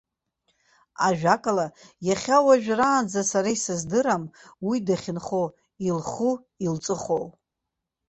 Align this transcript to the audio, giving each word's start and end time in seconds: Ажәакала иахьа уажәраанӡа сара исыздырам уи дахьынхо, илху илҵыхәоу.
Ажәакала 1.07 1.67
иахьа 2.07 2.37
уажәраанӡа 2.45 3.21
сара 3.31 3.49
исыздырам 3.55 4.23
уи 4.67 4.77
дахьынхо, 4.87 5.43
илху 5.87 6.33
илҵыхәоу. 6.65 7.25